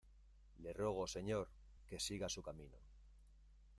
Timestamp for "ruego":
0.73-1.05